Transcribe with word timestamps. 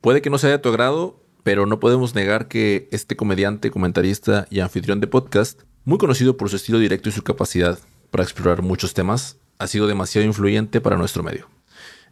Puede 0.00 0.22
que 0.22 0.30
no 0.30 0.38
sea 0.38 0.50
de 0.50 0.58
tu 0.58 0.68
agrado, 0.68 1.20
pero 1.42 1.66
no 1.66 1.80
podemos 1.80 2.14
negar 2.14 2.46
que 2.46 2.88
este 2.92 3.16
comediante, 3.16 3.72
comentarista 3.72 4.46
y 4.48 4.60
anfitrión 4.60 5.00
de 5.00 5.08
podcast, 5.08 5.62
muy 5.84 5.98
conocido 5.98 6.36
por 6.36 6.48
su 6.48 6.54
estilo 6.54 6.78
directo 6.78 7.08
y 7.08 7.12
su 7.12 7.24
capacidad 7.24 7.80
para 8.12 8.22
explorar 8.22 8.62
muchos 8.62 8.94
temas, 8.94 9.38
ha 9.58 9.66
sido 9.66 9.88
demasiado 9.88 10.24
influyente 10.24 10.80
para 10.80 10.96
nuestro 10.96 11.24
medio. 11.24 11.48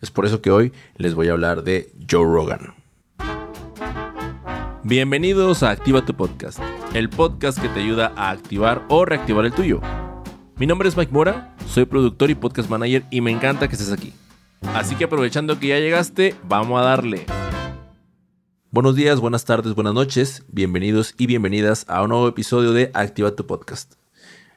Es 0.03 0.11
por 0.11 0.27
eso 0.27 0.43
que 0.43 0.51
hoy 0.51 0.73
les 0.97 1.15
voy 1.15 1.29
a 1.29 1.33
hablar 1.33 1.63
de 1.63 1.93
Joe 2.11 2.25
Rogan. 2.25 2.75
Bienvenidos 4.83 5.63
a 5.63 5.71
Activa 5.71 6.05
tu 6.05 6.13
Podcast, 6.15 6.59
el 6.93 7.09
podcast 7.09 7.61
que 7.61 7.69
te 7.69 7.83
ayuda 7.83 8.13
a 8.17 8.31
activar 8.31 8.85
o 8.89 9.05
reactivar 9.05 9.45
el 9.47 9.53
tuyo. 9.53 9.81
Mi 10.57 10.67
nombre 10.67 10.89
es 10.89 10.97
Mike 10.97 11.13
Mora, 11.13 11.55
soy 11.69 11.85
productor 11.85 12.31
y 12.31 12.35
podcast 12.35 12.69
manager 12.69 13.05
y 13.13 13.21
me 13.21 13.31
encanta 13.31 13.69
que 13.69 13.77
estés 13.77 13.93
aquí. 13.93 14.13
Así 14.75 14.97
que 14.97 15.05
aprovechando 15.05 15.61
que 15.61 15.69
ya 15.69 15.79
llegaste, 15.79 16.35
vamos 16.49 16.81
a 16.81 16.85
darle. 16.85 17.27
Buenos 18.73 18.97
días, 18.97 19.21
buenas 19.21 19.45
tardes, 19.45 19.75
buenas 19.75 19.95
noches, 19.95 20.43
bienvenidos 20.49 21.15
y 21.17 21.27
bienvenidas 21.27 21.87
a 21.89 22.03
un 22.03 22.09
nuevo 22.11 22.27
episodio 22.27 22.73
de 22.73 22.91
Activa 22.95 23.31
tu 23.37 23.47
Podcast. 23.47 23.95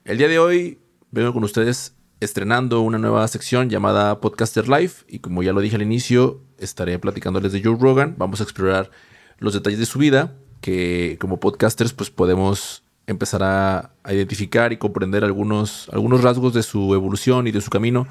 El 0.03 0.17
día 0.17 0.27
de 0.27 0.39
hoy 0.39 0.79
vengo 1.11 1.31
con 1.31 1.43
ustedes 1.43 1.95
estrenando 2.19 2.81
una 2.81 2.97
nueva 2.97 3.27
sección 3.27 3.69
llamada 3.69 4.19
Podcaster 4.19 4.67
Life 4.67 5.05
y 5.07 5.19
como 5.19 5.43
ya 5.43 5.53
lo 5.53 5.61
dije 5.61 5.75
al 5.75 5.83
inicio, 5.83 6.41
estaré 6.57 6.97
platicándoles 6.97 7.51
de 7.51 7.61
Joe 7.63 7.77
Rogan, 7.79 8.15
vamos 8.17 8.41
a 8.41 8.43
explorar 8.43 8.89
los 9.37 9.53
detalles 9.53 9.79
de 9.79 9.85
su 9.85 9.99
vida 9.99 10.35
que 10.59 11.17
como 11.21 11.39
podcasters 11.39 11.93
pues 11.93 12.09
podemos 12.09 12.83
empezar 13.05 13.43
a, 13.43 13.91
identificar 14.09 14.73
y 14.73 14.77
comprender 14.77 15.23
algunos, 15.23 15.87
algunos 15.93 16.23
rasgos 16.23 16.55
de 16.55 16.63
su 16.63 16.95
evolución 16.95 17.45
y 17.45 17.51
de 17.51 17.61
su 17.61 17.69
camino 17.69 18.07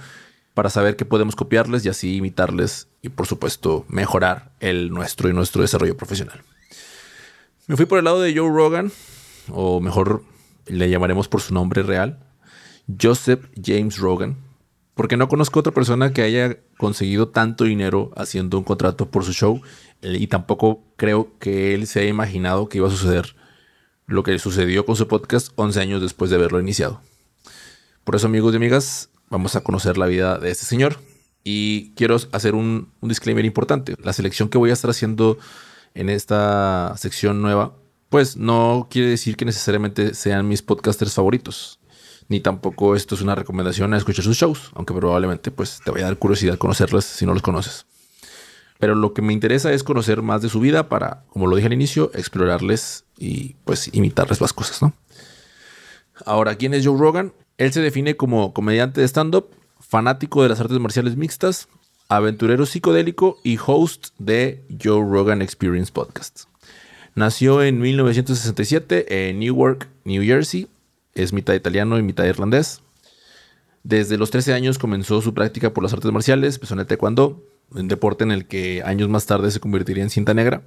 para 0.59 0.71
saber 0.71 0.97
qué 0.97 1.05
podemos 1.05 1.37
copiarles 1.37 1.87
y 1.87 1.89
así 1.89 2.17
imitarles 2.17 2.89
y 3.01 3.11
por 3.11 3.29
supuesto 3.29 3.85
mejorar 3.87 4.51
el 4.59 4.91
nuestro 4.91 5.29
y 5.29 5.33
nuestro 5.33 5.63
desarrollo 5.63 5.97
profesional. 5.97 6.43
Me 7.69 7.77
fui 7.77 7.87
por 7.87 8.01
el 8.01 8.07
lado 8.07 8.21
de 8.21 8.37
Joe 8.37 8.51
Rogan, 8.51 8.91
o 9.53 9.79
mejor 9.79 10.25
le 10.67 10.91
llamaremos 10.91 11.29
por 11.29 11.43
su 11.43 11.55
nombre 11.55 11.85
real, 11.85 12.19
Joseph 13.01 13.45
James 13.65 13.99
Rogan, 13.99 14.37
porque 14.97 15.17
no 15.17 15.29
conozco 15.29 15.61
otra 15.61 15.73
persona 15.73 16.13
que 16.13 16.23
haya 16.23 16.59
conseguido 16.77 17.29
tanto 17.29 17.63
dinero 17.63 18.11
haciendo 18.17 18.59
un 18.59 18.65
contrato 18.65 19.09
por 19.13 19.23
su 19.23 19.33
show 19.33 19.63
eh, 20.03 20.17
y 20.19 20.27
tampoco 20.27 20.83
creo 20.97 21.39
que 21.39 21.73
él 21.73 21.87
se 21.87 22.01
haya 22.01 22.09
imaginado 22.09 22.69
que 22.69 22.79
iba 22.79 22.89
a 22.89 22.91
suceder 22.91 23.37
lo 24.07 24.25
que 24.25 24.37
sucedió 24.41 24.85
con 24.85 24.97
su 24.97 25.07
podcast 25.07 25.53
11 25.55 25.81
años 25.81 26.03
después 26.03 26.31
de 26.31 26.37
haberlo 26.37 26.59
iniciado. 26.59 27.01
Por 28.03 28.17
eso 28.17 28.27
amigos 28.27 28.55
y 28.55 28.57
amigas, 28.57 29.11
vamos 29.31 29.57
a 29.57 29.63
conocer 29.63 29.99
la 29.99 30.07
vida 30.07 30.39
de 30.39 30.51
este 30.51 30.67
señor. 30.67 30.99
Y 31.45 31.93
quiero 31.95 32.17
hacer 32.33 32.55
un, 32.55 32.93
disclaimer 33.01 33.45
importante. 33.45 33.95
La 34.03 34.13
selección 34.13 34.49
que 34.49 34.59
voy 34.59 34.71
a 34.71 34.75
estar 34.75 34.91
haciendo 34.91 35.39
en 35.95 36.11
esta 36.11 36.95
sección 36.97 37.41
nueva, 37.41 37.75
pues 38.11 38.37
no 38.37 38.89
quiere 38.91 39.09
decir 39.09 39.37
que 39.37 39.45
necesariamente 39.45 40.15
sean 40.15 40.47
mis 40.47 40.63
podcasters 40.63 41.15
favoritos. 41.15 41.81
Ni 42.29 42.41
tampoco 42.41 42.95
esto 42.95 43.15
es 43.15 43.23
una 43.23 43.35
recomendación 43.35 43.95
a 43.95 43.97
escuchar 43.97 44.25
sus 44.25 44.37
shows, 44.37 44.71
aunque 44.75 44.93
probablemente 44.93 45.51
pues 45.51 45.81
te 45.83 45.91
vaya 45.91 46.05
a 46.05 46.09
dar 46.09 46.19
curiosidad 46.19 46.59
conocerlos 46.59 47.07
si 47.07 47.25
no 47.25 47.33
los 47.33 47.43
conoces. 47.43 47.87
Pero 48.79 48.95
lo 48.95 49.15
que 49.15 49.23
me 49.23 49.33
interesa 49.33 49.73
es 49.73 49.83
conocer 49.83 50.23
más 50.23 50.43
de 50.43 50.49
su 50.49 50.61
vida 50.61 50.89
para, 50.89 51.25
como 51.29 51.47
lo 51.47 51.57
dije 51.57 51.67
al 51.67 51.73
inicio, 51.73 52.11
explorarles 52.15 53.05
y 53.17 53.55
pues 53.65 53.89
imitarles 53.93 54.41
las 54.41 54.53
cosas, 54.53 54.83
¿no? 54.83 54.93
Ahora, 56.25 56.57
¿quién 56.57 56.75
es 56.75 56.87
Joe 56.87 56.99
Rogan? 56.99 57.33
Él 57.59 57.73
se 57.73 57.81
define 57.81 58.17
como 58.17 58.55
comediante 58.55 59.01
de 59.01 59.09
stand-up, 59.09 59.49
fanático 59.81 60.45
de 60.45 60.49
las 60.49 60.61
artes 60.61 60.79
marciales 60.79 61.17
mixtas, 61.17 61.69
aventurero 62.09 62.67
psicodélico 62.67 63.39
y 63.43 63.59
host 63.65 64.11
de 64.19 64.65
Joe 64.81 65.01
Rogan 65.01 65.43
Experience 65.43 65.91
Podcast. 65.93 66.45
Nació 67.17 67.65
en 67.65 67.81
1967 67.81 69.29
en 69.29 69.41
Newark, 69.41 69.89
New 70.05 70.23
Jersey. 70.23 70.69
Es 71.15 71.33
mitad 71.33 71.55
italiano 71.55 71.99
y 71.99 72.03
mitad 72.03 72.27
irlandés. 72.27 72.81
Desde 73.83 74.19
los 74.19 74.31
13 74.31 74.55
años 74.55 74.79
comenzó 74.79 75.21
su 75.21 75.35
práctica 75.35 75.75
por 75.75 75.83
las 75.83 75.93
artes 75.93 76.13
marciales, 76.13 76.55
empezó 76.55 76.75
en 76.75 76.81
el 76.81 76.87
taekwondo, 76.87 77.45
un 77.73 77.89
deporte 77.89 78.23
en 78.23 78.31
el 78.31 78.47
que 78.47 78.85
años 78.85 79.09
más 79.09 79.27
tarde 79.27 79.51
se 79.51 79.59
convertiría 79.59 80.05
en 80.05 80.11
cinta 80.11 80.33
negra. 80.33 80.63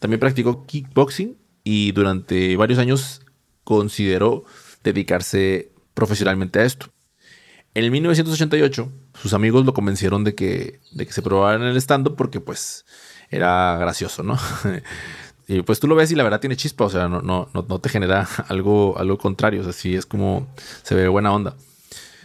También 0.00 0.18
practicó 0.18 0.66
kickboxing 0.66 1.36
y 1.62 1.92
durante 1.92 2.56
varios 2.56 2.80
años 2.80 3.22
consideró 3.62 4.44
dedicarse 4.82 5.70
profesionalmente 5.94 6.60
a 6.60 6.64
esto. 6.64 6.86
En 7.74 7.90
1988, 7.90 8.92
sus 9.20 9.32
amigos 9.32 9.64
lo 9.64 9.74
convencieron 9.74 10.22
de 10.22 10.34
que, 10.34 10.80
de 10.92 11.06
que 11.06 11.12
se 11.12 11.22
probara 11.22 11.56
en 11.56 11.62
el 11.62 11.76
stand-up 11.76 12.14
porque 12.16 12.40
pues 12.40 12.84
era 13.30 13.76
gracioso, 13.78 14.22
¿no? 14.22 14.38
y 15.48 15.62
pues 15.62 15.80
tú 15.80 15.88
lo 15.88 15.96
ves 15.96 16.12
y 16.12 16.14
la 16.14 16.22
verdad 16.22 16.40
tiene 16.40 16.56
chispa, 16.56 16.84
o 16.84 16.90
sea, 16.90 17.08
no, 17.08 17.20
no, 17.20 17.48
no, 17.52 17.78
te 17.80 17.88
genera 17.88 18.28
algo, 18.48 18.96
algo 18.96 19.18
contrario, 19.18 19.62
o 19.62 19.64
sea, 19.64 19.72
sí 19.72 19.96
es 19.96 20.06
como 20.06 20.46
se 20.82 20.94
ve 20.94 21.08
buena 21.08 21.32
onda. 21.32 21.56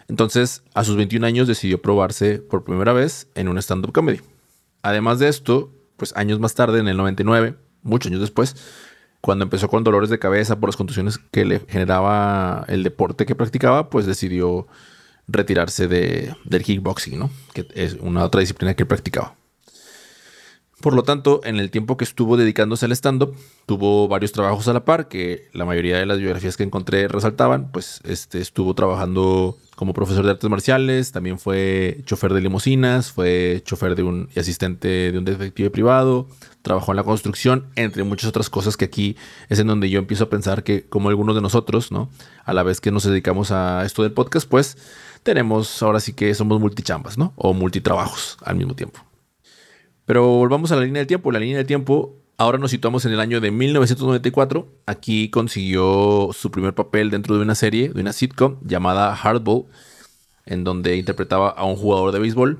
Entonces, 0.07 0.63
a 0.73 0.83
sus 0.83 0.95
21 0.95 1.25
años 1.25 1.47
decidió 1.47 1.81
probarse 1.81 2.39
por 2.39 2.63
primera 2.63 2.93
vez 2.93 3.27
en 3.35 3.47
un 3.47 3.57
stand-up 3.57 3.91
comedy. 3.91 4.21
Además 4.81 5.19
de 5.19 5.29
esto, 5.29 5.71
pues 5.97 6.15
años 6.15 6.39
más 6.39 6.53
tarde, 6.55 6.79
en 6.79 6.87
el 6.87 6.97
99, 6.97 7.55
muchos 7.83 8.11
años 8.11 8.21
después, 8.21 8.55
cuando 9.21 9.43
empezó 9.43 9.67
con 9.67 9.83
dolores 9.83 10.09
de 10.09 10.19
cabeza 10.19 10.59
por 10.59 10.69
las 10.69 10.77
contusiones 10.77 11.17
que 11.17 11.45
le 11.45 11.59
generaba 11.67 12.65
el 12.67 12.83
deporte 12.83 13.25
que 13.25 13.35
practicaba, 13.35 13.89
pues 13.89 14.05
decidió 14.05 14.67
retirarse 15.27 15.87
de, 15.87 16.35
del 16.45 16.63
kickboxing, 16.63 17.19
¿no? 17.19 17.29
Que 17.53 17.67
es 17.73 17.95
una 17.99 18.23
otra 18.23 18.41
disciplina 18.41 18.73
que 18.73 18.85
practicaba. 18.85 19.35
Por 20.81 20.93
lo 20.93 21.03
tanto, 21.03 21.41
en 21.43 21.57
el 21.57 21.71
tiempo 21.71 21.97
que 21.97 22.05
estuvo 22.05 22.37
dedicándose 22.37 22.85
al 22.85 22.93
stand-up, 22.93 23.35
tuvo 23.65 24.07
varios 24.07 24.31
trabajos 24.31 24.65
a 24.69 24.73
la 24.73 24.85
par, 24.85 25.09
que 25.09 25.49
la 25.51 25.65
mayoría 25.65 25.97
de 25.97 26.05
las 26.05 26.19
biografías 26.19 26.55
que 26.55 26.63
encontré 26.63 27.09
resaltaban, 27.09 27.69
pues 27.71 27.99
este, 28.05 28.39
estuvo 28.39 28.73
trabajando 28.75 29.57
como 29.75 29.93
profesor 29.93 30.23
de 30.23 30.31
artes 30.31 30.49
marciales, 30.49 31.11
también 31.11 31.37
fue 31.37 32.01
chofer 32.05 32.33
de 32.33 32.39
limusinas, 32.39 33.11
fue 33.11 33.61
chofer 33.65 33.95
de 33.95 34.03
un 34.03 34.29
y 34.33 34.39
asistente 34.39 35.11
de 35.11 35.17
un 35.17 35.25
detective 35.25 35.69
privado, 35.69 36.27
trabajó 36.61 36.93
en 36.93 36.97
la 36.97 37.03
construcción, 37.03 37.67
entre 37.75 38.03
muchas 38.03 38.29
otras 38.29 38.49
cosas 38.49 38.77
que 38.77 38.85
aquí 38.85 39.17
es 39.49 39.59
en 39.59 39.67
donde 39.67 39.89
yo 39.89 39.99
empiezo 39.99 40.25
a 40.25 40.29
pensar 40.29 40.63
que 40.63 40.85
como 40.87 41.09
algunos 41.09 41.35
de 41.35 41.41
nosotros, 41.41 41.91
¿no? 41.91 42.09
A 42.45 42.53
la 42.53 42.63
vez 42.63 42.79
que 42.79 42.91
nos 42.91 43.03
dedicamos 43.03 43.51
a 43.51 43.85
esto 43.85 44.03
del 44.03 44.13
podcast, 44.13 44.47
pues 44.47 44.77
tenemos 45.23 45.83
ahora 45.83 45.99
sí 45.99 46.13
que 46.13 46.33
somos 46.33 46.59
multichambas, 46.61 47.17
¿no? 47.17 47.33
O 47.35 47.53
multitrabajos 47.53 48.37
al 48.43 48.55
mismo 48.55 48.75
tiempo. 48.75 49.08
Pero 50.09 50.25
volvamos 50.25 50.71
a 50.71 50.75
la 50.75 50.81
línea 50.81 51.01
del 51.01 51.07
tiempo. 51.07 51.31
La 51.31 51.37
línea 51.37 51.57
del 51.57 51.67
tiempo, 51.67 52.15
ahora 52.35 52.57
nos 52.57 52.71
situamos 52.71 53.05
en 53.05 53.11
el 53.11 53.19
año 53.19 53.39
de 53.41 53.51
1994. 53.51 54.67
Aquí 54.87 55.29
consiguió 55.29 56.31
su 56.33 56.49
primer 56.49 56.73
papel 56.73 57.11
dentro 57.11 57.35
de 57.35 57.43
una 57.43 57.53
serie, 57.53 57.89
de 57.89 58.01
una 58.01 58.11
sitcom 58.11 58.57
llamada 58.65 59.15
Hardball, 59.15 59.65
en 60.47 60.63
donde 60.63 60.97
interpretaba 60.97 61.49
a 61.49 61.63
un 61.65 61.75
jugador 61.75 62.11
de 62.11 62.17
béisbol, 62.17 62.57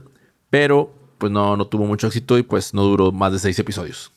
pero 0.52 0.94
pues 1.18 1.32
no, 1.32 1.58
no 1.58 1.66
tuvo 1.66 1.88
mucho 1.88 2.06
éxito 2.06 2.38
y 2.38 2.44
pues 2.44 2.76
no 2.76 2.84
duró 2.84 3.12
más 3.12 3.32
de 3.32 3.40
seis 3.40 3.58
episodios. 3.58 4.12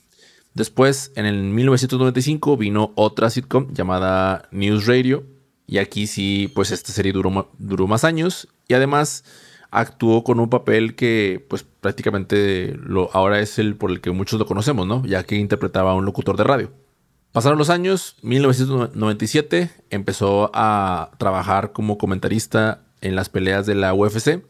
Después, 0.53 1.11
en 1.17 1.25
el 1.25 1.43
1995, 1.43 2.59
vino 2.59 2.93
otra 2.97 3.31
sitcom 3.31 3.73
llamada 3.73 4.47
News 4.51 4.87
Radio. 4.87 5.25
Y 5.67 5.79
aquí 5.79 6.07
sí, 6.07 6.53
pues 6.55 6.71
esta 6.71 6.93
serie 6.93 7.15
duró, 7.15 7.51
duró 7.57 7.87
más 7.87 8.05
años. 8.05 8.47
Y 8.69 8.75
además 8.75 9.25
actuó 9.73 10.23
con 10.23 10.39
un 10.39 10.51
papel 10.51 10.95
que 10.95 11.45
pues 11.49 11.65
prácticamente 11.65 12.77
lo, 12.77 13.11
ahora 13.15 13.41
es 13.41 13.59
el 13.59 13.75
por 13.75 13.91
el 13.91 14.03
que 14.03 14.11
muchos 14.11 14.39
lo 14.39 14.47
conocemos, 14.47 14.87
¿no? 14.87 15.05
Ya 15.07 15.25
que 15.25 15.37
interpretaba 15.37 15.91
a 15.91 15.95
un 15.95 16.05
locutor 16.05 16.37
de 16.37 16.45
radio. 16.45 16.73
Pasaron 17.33 17.59
los 17.59 17.71
años, 17.71 18.17
1997 18.23 19.71
empezó 19.89 20.51
a 20.53 21.13
trabajar 21.19 21.73
como 21.73 21.97
comentarista 21.97 22.85
en 23.01 23.17
las 23.17 23.31
peleas 23.31 23.65
de 23.65 23.75
la 23.75 23.95
UFC. 23.95 24.45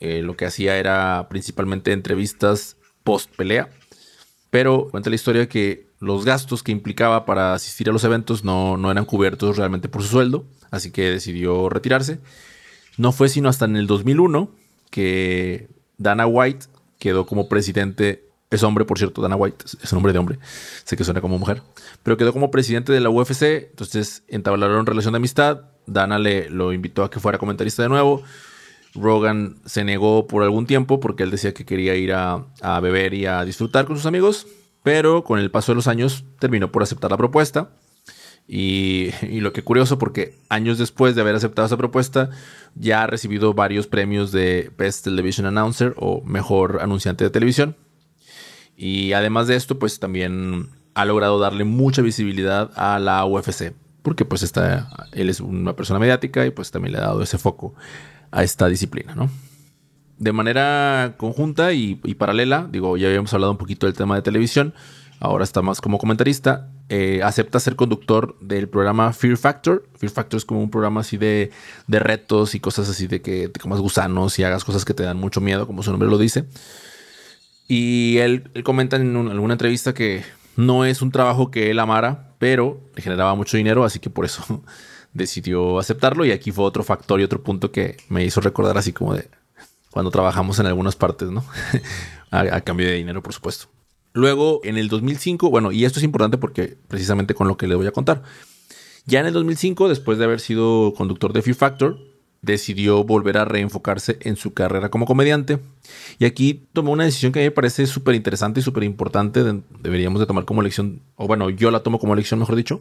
Eh, 0.00 0.22
lo 0.22 0.36
que 0.36 0.46
hacía 0.46 0.78
era 0.78 1.28
principalmente 1.28 1.92
entrevistas 1.92 2.78
post 3.04 3.36
pelea. 3.36 3.68
Pero 4.48 4.88
cuenta 4.90 5.10
la 5.10 5.16
historia 5.16 5.50
que 5.50 5.90
los 6.00 6.24
gastos 6.24 6.62
que 6.62 6.72
implicaba 6.72 7.26
para 7.26 7.52
asistir 7.52 7.90
a 7.90 7.92
los 7.92 8.04
eventos 8.04 8.42
no, 8.42 8.78
no 8.78 8.90
eran 8.90 9.04
cubiertos 9.04 9.58
realmente 9.58 9.90
por 9.90 10.02
su 10.02 10.08
sueldo. 10.08 10.46
Así 10.70 10.90
que 10.90 11.10
decidió 11.10 11.68
retirarse 11.68 12.20
no 12.96 13.12
fue 13.12 13.28
sino 13.28 13.48
hasta 13.48 13.64
en 13.64 13.76
el 13.76 13.86
2001 13.86 14.50
que 14.90 15.68
Dana 15.98 16.26
White 16.26 16.66
quedó 16.98 17.26
como 17.26 17.48
presidente. 17.48 18.24
Es 18.50 18.62
hombre, 18.62 18.84
por 18.84 18.98
cierto, 18.98 19.20
Dana 19.22 19.36
White, 19.36 19.64
es 19.82 19.92
un 19.92 19.98
hombre 19.98 20.12
de 20.12 20.18
hombre. 20.18 20.38
Sé 20.84 20.96
que 20.96 21.04
suena 21.04 21.20
como 21.20 21.38
mujer. 21.38 21.62
Pero 22.02 22.16
quedó 22.16 22.32
como 22.32 22.50
presidente 22.50 22.92
de 22.92 23.00
la 23.00 23.10
UFC. 23.10 23.42
Entonces 23.70 24.22
entablaron 24.28 24.86
relación 24.86 25.12
de 25.12 25.16
amistad. 25.16 25.62
Dana 25.86 26.18
le 26.18 26.48
lo 26.48 26.72
invitó 26.72 27.04
a 27.04 27.10
que 27.10 27.20
fuera 27.20 27.38
comentarista 27.38 27.82
de 27.82 27.88
nuevo. 27.88 28.22
Rogan 28.94 29.56
se 29.66 29.84
negó 29.84 30.26
por 30.26 30.42
algún 30.42 30.66
tiempo 30.66 31.00
porque 31.00 31.22
él 31.22 31.30
decía 31.30 31.52
que 31.52 31.66
quería 31.66 31.96
ir 31.96 32.12
a, 32.14 32.46
a 32.62 32.80
beber 32.80 33.12
y 33.12 33.26
a 33.26 33.44
disfrutar 33.44 33.84
con 33.84 33.96
sus 33.96 34.06
amigos. 34.06 34.46
Pero 34.82 35.24
con 35.24 35.40
el 35.40 35.50
paso 35.50 35.72
de 35.72 35.76
los 35.76 35.88
años 35.88 36.24
terminó 36.38 36.70
por 36.70 36.82
aceptar 36.82 37.10
la 37.10 37.16
propuesta. 37.16 37.70
Y, 38.48 39.10
lo 39.40 39.52
que 39.52 39.64
curioso, 39.64 39.98
porque 39.98 40.38
años 40.48 40.78
después 40.78 41.14
de 41.14 41.20
haber 41.20 41.34
aceptado 41.34 41.66
esa 41.66 41.76
propuesta, 41.76 42.30
ya 42.74 43.02
ha 43.02 43.06
recibido 43.06 43.54
varios 43.54 43.86
premios 43.86 44.30
de 44.30 44.70
Best 44.78 45.04
Television 45.04 45.46
Announcer 45.46 45.94
o 45.96 46.22
Mejor 46.22 46.78
Anunciante 46.80 47.24
de 47.24 47.30
Televisión. 47.30 47.76
Y 48.76 49.14
además 49.14 49.48
de 49.48 49.56
esto, 49.56 49.78
pues 49.78 49.98
también 49.98 50.68
ha 50.94 51.04
logrado 51.04 51.38
darle 51.38 51.64
mucha 51.64 52.02
visibilidad 52.02 52.70
a 52.76 52.98
la 52.98 53.24
UFC, 53.24 53.72
porque 54.02 54.24
pues 54.24 54.42
está, 54.42 54.88
él 55.12 55.28
es 55.28 55.40
una 55.40 55.74
persona 55.74 55.98
mediática 55.98 56.46
y 56.46 56.50
pues 56.50 56.70
también 56.70 56.92
le 56.92 56.98
ha 56.98 57.02
dado 57.02 57.22
ese 57.22 57.38
foco 57.38 57.74
a 58.30 58.42
esta 58.42 58.68
disciplina, 58.68 59.14
¿no? 59.14 59.28
De 60.18 60.32
manera 60.32 61.14
conjunta 61.18 61.72
y, 61.72 62.00
y 62.04 62.14
paralela, 62.14 62.66
digo, 62.70 62.96
ya 62.96 63.08
habíamos 63.08 63.34
hablado 63.34 63.52
un 63.52 63.58
poquito 63.58 63.86
del 63.86 63.94
tema 63.94 64.14
de 64.14 64.22
televisión, 64.22 64.72
ahora 65.20 65.44
está 65.44 65.60
más 65.60 65.80
como 65.80 65.98
comentarista, 65.98 66.70
eh, 66.88 67.20
acepta 67.24 67.58
ser 67.58 67.74
conductor 67.74 68.36
del 68.40 68.68
programa 68.68 69.12
Fear 69.12 69.36
Factor. 69.36 69.88
Fear 69.96 70.12
Factor 70.12 70.38
es 70.38 70.44
como 70.44 70.60
un 70.60 70.70
programa 70.70 71.00
así 71.00 71.16
de, 71.16 71.50
de 71.88 71.98
retos 71.98 72.54
y 72.54 72.60
cosas 72.60 72.88
así 72.88 73.08
de 73.08 73.20
que 73.20 73.48
te 73.48 73.58
comas 73.58 73.80
gusanos 73.80 74.38
y 74.38 74.44
hagas 74.44 74.64
cosas 74.64 74.84
que 74.84 74.94
te 74.94 75.02
dan 75.02 75.16
mucho 75.16 75.40
miedo, 75.40 75.66
como 75.66 75.82
su 75.82 75.90
nombre 75.90 76.08
lo 76.08 76.16
dice. 76.16 76.44
Y 77.68 78.18
él, 78.18 78.50
comenta 78.64 78.96
en 78.96 79.16
alguna 79.16 79.54
entrevista 79.54 79.94
que 79.94 80.22
no 80.54 80.84
es 80.84 81.02
un 81.02 81.10
trabajo 81.10 81.50
que 81.50 81.70
él 81.70 81.80
amara, 81.80 82.34
pero 82.38 82.80
le 82.94 83.02
generaba 83.02 83.34
mucho 83.34 83.56
dinero, 83.56 83.84
así 83.84 83.98
que 83.98 84.10
por 84.10 84.24
eso 84.24 84.62
decidió 85.12 85.80
aceptarlo. 85.80 86.24
Y 86.24 86.30
aquí 86.30 86.52
fue 86.52 86.64
otro 86.64 86.84
factor 86.84 87.20
y 87.20 87.24
otro 87.24 87.42
punto 87.42 87.72
que 87.72 87.96
me 88.08 88.24
hizo 88.24 88.40
recordar 88.40 88.78
así 88.78 88.92
como 88.92 89.14
de 89.14 89.28
cuando 89.90 90.10
trabajamos 90.10 90.58
en 90.60 90.66
algunas 90.66 90.94
partes, 90.94 91.30
¿no? 91.30 91.44
a 92.30 92.60
cambio 92.60 92.86
de 92.86 92.94
dinero, 92.94 93.22
por 93.22 93.32
supuesto. 93.32 93.66
Luego, 94.16 94.62
en 94.64 94.78
el 94.78 94.88
2005, 94.88 95.50
bueno, 95.50 95.72
y 95.72 95.84
esto 95.84 95.98
es 95.98 96.02
importante 96.02 96.38
porque 96.38 96.78
precisamente 96.88 97.34
con 97.34 97.48
lo 97.48 97.58
que 97.58 97.66
le 97.66 97.74
voy 97.74 97.86
a 97.86 97.92
contar. 97.92 98.22
Ya 99.04 99.20
en 99.20 99.26
el 99.26 99.34
2005, 99.34 99.90
después 99.90 100.16
de 100.16 100.24
haber 100.24 100.40
sido 100.40 100.94
conductor 100.96 101.34
de 101.34 101.42
Fear 101.42 101.54
Factor, 101.54 101.98
decidió 102.40 103.04
volver 103.04 103.36
a 103.36 103.44
reenfocarse 103.44 104.16
en 104.22 104.36
su 104.36 104.54
carrera 104.54 104.90
como 104.90 105.04
comediante. 105.04 105.58
Y 106.18 106.24
aquí 106.24 106.66
tomó 106.72 106.92
una 106.92 107.04
decisión 107.04 107.30
que 107.30 107.40
a 107.40 107.42
mí 107.42 107.48
me 107.48 107.50
parece 107.50 107.86
súper 107.86 108.14
interesante 108.14 108.60
y 108.60 108.62
súper 108.62 108.84
importante. 108.84 109.44
deberíamos 109.82 110.18
de 110.18 110.24
tomar 110.24 110.46
como 110.46 110.62
lección, 110.62 111.02
o 111.16 111.26
bueno, 111.26 111.50
yo 111.50 111.70
la 111.70 111.80
tomo 111.80 111.98
como 111.98 112.14
lección, 112.14 112.40
mejor 112.40 112.56
dicho. 112.56 112.80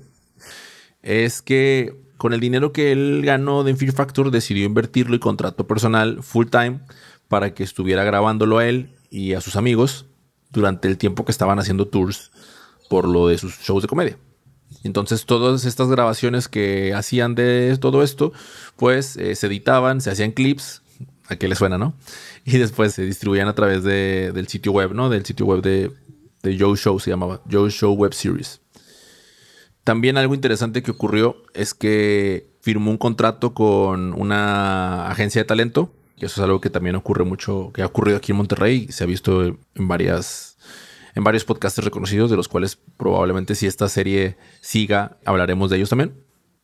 Es 1.01 1.41
que 1.41 1.99
con 2.15 2.31
el 2.31 2.39
dinero 2.39 2.71
que 2.71 2.93
él 2.93 3.23
ganó 3.25 3.65
de 3.65 3.75
Fear 3.75 3.91
Factor, 3.91 4.31
decidió 4.31 4.63
invertirlo 4.63 5.17
y 5.17 5.19
contrató 5.19 5.67
personal 5.67 6.23
full 6.23 6.45
time 6.45 6.79
para 7.27 7.53
que 7.53 7.63
estuviera 7.63 8.05
grabándolo 8.05 8.59
a 8.59 8.69
él 8.69 8.91
y 9.09 9.33
a 9.33 9.41
sus 9.41 9.57
amigos 9.57 10.05
durante 10.55 10.87
el 10.87 10.97
tiempo 10.97 11.25
que 11.25 11.31
estaban 11.31 11.59
haciendo 11.59 11.87
tours 11.87 12.31
por 12.89 13.07
lo 13.07 13.27
de 13.27 13.37
sus 13.37 13.59
shows 13.59 13.83
de 13.83 13.87
comedia. 13.87 14.17
Entonces 14.83 15.25
todas 15.25 15.65
estas 15.65 15.89
grabaciones 15.89 16.47
que 16.47 16.93
hacían 16.93 17.35
de 17.35 17.77
todo 17.79 18.03
esto, 18.03 18.33
pues 18.75 19.17
eh, 19.17 19.35
se 19.35 19.47
editaban, 19.47 20.01
se 20.01 20.11
hacían 20.11 20.31
clips, 20.31 20.81
a 21.27 21.35
qué 21.35 21.47
le 21.47 21.55
suena, 21.55 21.77
¿no? 21.77 21.93
Y 22.45 22.57
después 22.57 22.93
se 22.93 23.03
distribuían 23.03 23.47
a 23.47 23.55
través 23.55 23.83
del 23.83 24.47
sitio 24.47 24.71
web, 24.71 24.93
¿no? 24.93 25.09
Del 25.09 25.25
sitio 25.25 25.47
web 25.47 25.61
de, 25.61 25.91
de 26.43 26.59
Joe 26.59 26.77
Show, 26.77 26.99
se 26.99 27.09
llamaba 27.09 27.41
Joe 27.51 27.71
Show 27.71 27.93
Web 27.93 28.13
Series. 28.13 28.61
También 29.83 30.17
algo 30.17 30.35
interesante 30.35 30.83
que 30.83 30.91
ocurrió 30.91 31.37
es 31.53 31.73
que 31.73 32.55
firmó 32.61 32.91
un 32.91 32.97
contrato 32.97 33.53
con 33.55 34.13
una 34.13 35.09
agencia 35.09 35.41
de 35.41 35.45
talento 35.45 35.91
y 36.17 36.25
eso 36.25 36.41
es 36.41 36.45
algo 36.45 36.61
que 36.61 36.69
también 36.69 36.95
ocurre 36.95 37.25
mucho, 37.25 37.71
que 37.73 37.81
ha 37.81 37.85
ocurrido 37.85 38.17
aquí 38.17 38.31
en 38.31 38.37
Monterrey. 38.37 38.87
Se 38.89 39.03
ha 39.03 39.07
visto 39.07 39.43
en 39.43 39.57
varias, 39.75 40.57
en 41.13 41.23
varios 41.23 41.43
podcasts 41.43 41.83
reconocidos, 41.83 42.29
de 42.29 42.37
los 42.37 42.47
cuales 42.47 42.77
probablemente 42.97 43.55
si 43.55 43.67
esta 43.67 43.89
serie 43.89 44.37
siga, 44.61 45.17
hablaremos 45.25 45.69
de 45.69 45.77
ellos 45.77 45.89
también. 45.89 46.13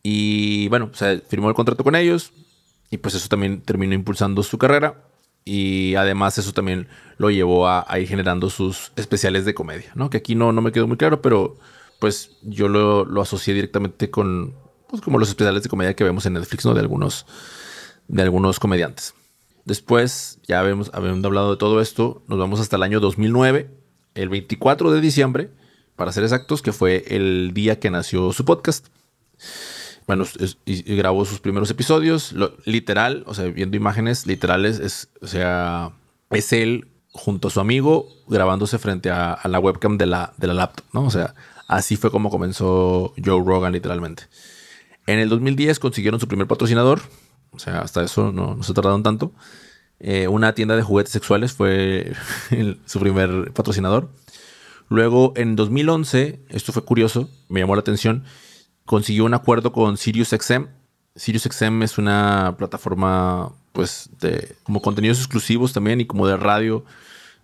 Y 0.03 0.69
bueno, 0.69 0.89
o 0.94 1.27
firmó 1.27 1.50
el 1.50 1.56
contrato 1.56 1.83
con 1.83 1.95
ellos 1.95 2.31
y 2.89 2.98
pues 2.98 3.13
eso 3.15 3.27
también 3.27 3.62
terminó 3.62 3.94
impulsando 3.94 4.42
su 4.42 4.57
carrera. 4.57 5.03
Y 5.44 5.95
además 5.95 6.38
eso 6.38 6.54
también 6.54 6.88
lo 7.18 7.30
llevó 7.30 7.68
a, 7.68 7.86
ir 8.00 8.07
generando 8.07 8.50
sus 8.50 8.92
especiales 8.95 9.44
de 9.44 9.54
comedia, 9.56 9.92
¿no? 9.95 10.09
Que 10.09 10.18
aquí 10.18 10.36
no, 10.36 10.51
no 10.51 10.62
me 10.62 10.71
quedó 10.71 10.88
muy 10.88 10.97
claro, 10.97 11.21
pero 11.21 11.57
pues 12.00 12.38
yo 12.44 12.68
lo, 12.68 13.06
lo 13.06 13.21
asocié 13.21 13.56
directamente 13.56 14.12
con, 14.12 14.56
pues 14.88 15.01
como 15.01 15.18
los 15.18 15.30
especiales 15.30 15.63
de 15.63 15.69
comedia 15.69 15.95
que 15.95 16.04
vemos 16.04 16.25
en 16.27 16.33
Netflix, 16.33 16.63
¿no? 16.65 16.75
De 16.75 16.80
algunos, 16.80 17.25
de 18.07 18.21
algunos 18.21 18.59
comediantes. 18.59 19.15
Después, 19.66 20.40
ya 20.48 20.60
habíamos, 20.60 20.90
habiendo 20.94 21.28
hablado 21.28 21.52
de 21.52 21.58
todo 21.58 21.81
esto, 21.81 22.24
nos 22.28 22.40
vamos 22.40 22.60
hasta 22.60 22.75
el 22.75 22.84
año 22.84 23.00
2009, 23.00 23.69
el 24.16 24.30
24 24.30 24.92
de 24.92 25.02
diciembre, 25.02 25.52
para 25.96 26.12
ser 26.12 26.24
exactos, 26.24 26.62
que 26.62 26.72
fue 26.72 27.04
el 27.08 27.52
día 27.54 27.80
que 27.80 27.92
nació 27.92 28.34
su 28.34 28.44
podcast. 28.44 28.88
Bueno, 30.08 30.25
y, 30.66 30.96
grabó 30.96 31.25
sus 31.25 31.40
primeros 31.40 31.69
episodios, 31.69 32.34
literal, 32.66 33.24
o 33.28 33.34
sea, 33.34 33.46
viendo 33.46 33.78
imágenes 33.78 34.25
literales, 34.25 34.80
es, 34.80 35.10
o 35.22 35.28
sea, 35.28 35.92
es 36.31 36.52
él 36.54 36.88
junto 37.12 37.50
a 37.50 37.52
su 37.52 37.60
amigo 37.60 38.07
grabándose 38.28 38.78
frente 38.80 39.12
a, 39.12 39.40
la 39.46 39.60
webcam 39.60 39.98
de 39.98 40.07
la, 40.07 40.34
de 40.38 40.48
la 40.48 40.54
laptop, 40.54 40.86
¿no? 40.94 41.04
O 41.06 41.12
sea, 41.12 41.36
así 41.68 41.98
fue 41.98 42.10
como 42.10 42.30
comenzó 42.30 43.14
Joe 43.24 43.44
Rogan 43.46 43.74
literalmente. 43.74 44.24
En 45.07 45.19
el 45.19 45.30
2010 45.30 45.80
consiguieron 45.80 46.19
su 46.19 46.28
primer 46.28 46.48
patrocinador, 46.48 47.02
o 47.51 47.59
sea, 47.59 47.80
hasta 47.80 48.03
eso 48.03 48.31
no, 48.31 48.62
se 48.63 48.74
tardaron 48.74 49.03
tanto. 49.03 49.33
Eh, 50.00 50.27
una 50.27 50.53
tienda 50.53 50.75
de 50.75 50.81
juguetes 50.81 51.12
sexuales 51.12 51.53
fue 51.53 52.13
su 52.86 53.00
primer 53.00 53.51
patrocinador. 53.53 54.09
Luego, 54.89 55.33
en 55.36 55.56
2011, 55.56 56.39
esto 56.50 56.74
fue 56.74 56.83
curioso, 56.83 57.30
me 57.48 57.59
llamó 57.59 57.75
la 57.75 57.81
atención, 57.81 58.24
consiguió 58.86 59.25
un 59.25 59.33
acuerdo 59.33 59.71
con 59.71 59.98
SiriusXM. 59.98 60.65
SiriusXM 61.15 61.83
es 61.83 61.98
una 61.98 62.56
plataforma, 62.57 63.54
pues, 63.74 64.09
de 64.19 64.56
como 64.63 64.81
contenidos 64.81 65.19
exclusivos 65.19 65.71
también 65.71 66.01
y 66.01 66.06
como 66.06 66.27
de 66.27 66.36
radio 66.36 66.83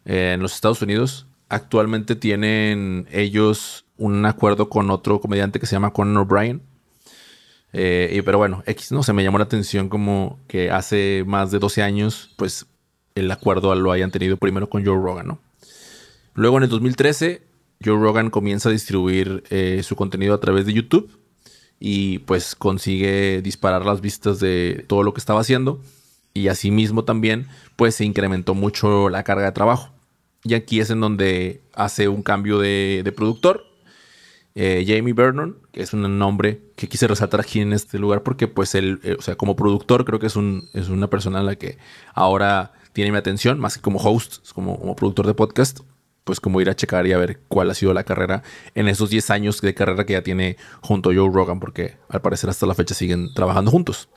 eh, 0.06 0.32
en 0.34 0.42
los 0.42 0.56
Estados 0.56 0.82
Unidos. 0.82 1.28
Actualmente 1.48 2.16
tienen 2.16 3.08
ellos 3.12 3.86
un 3.98 4.26
acuerdo 4.26 4.70
con 4.70 4.90
otro 4.90 5.22
comediante 5.22 5.60
que 5.60 5.66
se 5.66 5.76
llama 5.76 5.94
Conan 5.94 6.18
O'Brien 6.18 6.62
eh, 7.80 8.22
pero 8.26 8.40
bueno, 8.40 8.64
X, 8.66 8.92
¿no? 8.92 9.04
Se 9.04 9.14
me 9.14 9.24
llamó 9.24 9.38
la 9.38 9.44
atención 9.44 9.88
como 9.88 10.40
que 10.48 10.72
hace 10.72 11.24
más 11.28 11.52
de 11.52 11.60
12 11.60 11.84
años, 11.84 12.34
pues 12.36 12.66
el 13.14 13.30
acuerdo 13.30 13.74
lo 13.76 13.92
hayan 13.92 14.10
tenido 14.10 14.38
primero 14.38 14.68
con 14.70 14.84
Joe 14.84 14.96
Rogan, 14.96 15.28
¿no? 15.28 15.40
Luego 16.34 16.58
en 16.58 16.64
el 16.64 16.70
2013, 16.70 17.44
Joe 17.84 18.00
Rogan 18.00 18.32
comienza 18.32 18.70
a 18.70 18.72
distribuir 18.72 19.44
eh, 19.50 19.82
su 19.84 19.96
contenido 19.96 20.34
a 20.34 20.40
través 20.40 20.66
de 20.66 20.74
YouTube 20.74 21.12
y 21.80 22.20
pues 22.20 22.56
consigue 22.56 23.42
disparar 23.44 23.86
las 23.86 24.02
vistas 24.02 24.40
de 24.40 24.84
todo 24.88 25.04
lo 25.04 25.14
que 25.14 25.20
estaba 25.20 25.42
haciendo 25.42 25.80
y 26.34 26.48
asimismo 26.48 27.04
también 27.04 27.48
pues 27.76 27.96
se 27.96 28.06
incrementó 28.06 28.56
mucho 28.56 29.10
la 29.10 29.24
carga 29.24 29.46
de 29.46 29.52
trabajo. 29.52 29.92
Y 30.44 30.56
aquí 30.56 30.80
es 30.80 30.90
en 30.90 31.00
donde 31.00 31.62
hace 31.74 32.08
un 32.08 32.24
cambio 32.24 32.58
de, 32.58 33.02
de 33.04 33.12
productor 33.12 33.67
eh, 34.60 34.84
Jamie 34.88 35.14
Vernon, 35.14 35.56
que 35.72 35.84
es 35.84 35.94
un 35.94 36.18
nombre 36.18 36.62
que 36.76 36.90
quise 36.90 37.08
resaltar 37.08 37.40
aquí 37.40 37.60
en 37.60 37.74
este 37.74 38.00
lugar 38.00 38.24
porque 38.24 38.48
pues 38.48 38.74
él, 38.74 39.00
eh, 39.04 39.16
o 39.20 39.22
sea, 39.22 39.36
como 39.36 39.56
productor 39.56 40.04
creo 40.04 40.18
que 40.18 40.26
es, 40.26 40.36
un, 40.36 40.68
es 40.74 40.90
una 40.90 41.12
persona 41.12 41.42
a 41.42 41.44
la 41.44 41.58
que 41.58 41.78
ahora 42.16 42.72
tiene 42.92 43.12
mi 43.12 43.20
atención, 43.20 43.60
más 43.60 43.76
que 43.76 43.84
como 43.84 44.00
host, 44.00 44.50
como, 44.56 44.96
productor 44.96 45.28
de 45.28 45.36
podcast, 45.36 45.82
pues 46.24 46.40
como 46.40 46.60
ir 46.60 46.72
a 46.72 46.76
checar 46.76 47.06
y 47.06 47.14
a 47.14 47.20
ver 47.20 47.40
cuál 47.48 47.70
ha 47.70 47.76
sido 47.76 47.94
la 47.94 48.04
carrera 48.04 48.42
en 48.74 48.88
esos 48.88 49.12
10 49.12 49.30
años 49.30 49.62
de 49.62 49.76
carrera 49.76 50.08
que 50.08 50.14
ya 50.14 50.24
tiene 50.24 50.58
junto 50.82 51.12
a 51.12 51.14
Joe 51.14 51.30
Rogan, 51.32 51.60
porque 51.60 51.94
al 52.10 52.22
parecer 52.22 52.50
hasta 52.50 52.66
la 52.66 52.74
fecha 52.74 52.96
siguen 52.96 53.32
trabajando 53.36 53.70
juntos. 53.70 54.10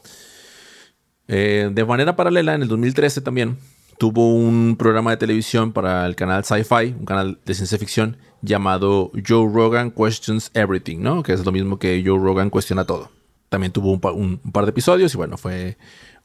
Eh, 1.29 1.69
de 1.71 1.85
manera 1.85 2.17
paralela, 2.17 2.55
en 2.55 2.63
el 2.63 2.69
2013 2.69 3.21
también 3.21 3.59
tuvo 3.99 4.35
un 4.35 4.77
programa 4.79 5.11
de 5.11 5.19
televisión 5.19 5.75
para 5.75 6.07
el 6.07 6.17
canal 6.17 6.47
Sci-Fi, 6.47 6.95
un 6.99 7.05
canal 7.05 7.39
de 7.45 7.53
ciencia 7.53 7.77
ficción 7.77 8.17
llamado 8.43 9.13
Joe 9.27 9.51
Rogan 9.53 9.91
Questions 9.91 10.51
Everything, 10.55 10.99
¿no? 10.99 11.23
Que 11.23 11.33
es 11.33 11.45
lo 11.45 11.53
mismo 11.53 11.79
que 11.79 12.03
Joe 12.05 12.19
Rogan 12.19 12.51
cuestiona 12.51 12.85
todo. 12.85 13.11
También 13.49 13.73
tuvo 13.73 13.91
un, 13.93 14.39
par 14.39 14.65
de 14.65 14.71
episodios 14.71 15.13
y 15.15 15.17
bueno, 15.17 15.37
fue 15.37 15.77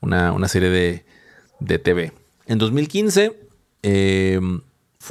una, 0.02 0.48
serie 0.48 0.70
de, 1.60 1.80
TV. 1.80 2.14
En 2.46 2.60
2015 2.60 3.36
em, 3.82 4.62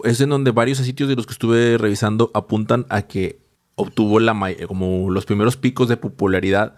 es 0.05 0.21
en 0.21 0.29
donde 0.29 0.53
varios 0.53 0.79
sitios 0.79 1.09
de 1.09 1.17
los 1.17 1.27
que 1.27 1.33
estuve 1.33 1.77
revisando 1.79 2.31
apuntan 2.35 2.87
a 2.89 3.03
que 3.03 3.41
obtuvo 3.75 4.21
la, 4.21 4.39
como 4.69 5.11
los 5.11 5.27
primeros 5.27 5.57
picos 5.57 5.89
de 5.89 5.97
popularidad. 5.97 6.77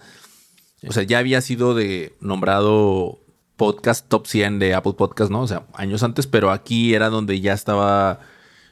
O 0.86 0.92
sea, 0.92 1.02
ya 1.02 1.18
había 1.18 1.40
sido 1.40 1.74
de 1.74 2.14
nombrado 2.20 3.20
podcast 3.56 4.08
top 4.08 4.26
100 4.26 4.58
de 4.58 4.74
Apple 4.74 4.94
Podcast, 4.94 5.30
¿no? 5.30 5.42
O 5.42 5.46
sea, 5.46 5.66
años 5.74 6.02
antes, 6.02 6.26
pero 6.26 6.50
aquí 6.50 6.94
era 6.94 7.10
donde 7.10 7.40
ya 7.40 7.52
estaba 7.52 8.20